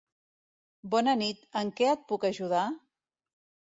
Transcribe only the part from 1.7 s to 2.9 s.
què et puc ajudar?